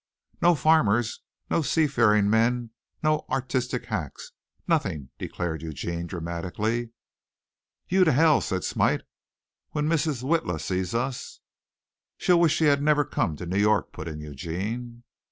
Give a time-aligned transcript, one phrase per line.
[0.41, 1.19] "No farmers,
[1.51, 2.71] no sea faring men,
[3.03, 4.31] no artistic hacks
[4.67, 6.89] nothing!" declared Eugene dramatically.
[7.87, 9.03] "You to Hell," said Smite.
[9.73, 10.23] "When Mrs.
[10.23, 11.41] Witla sees us"
[12.17, 15.03] "She'll wish she'd never come to New York," put in Eugene.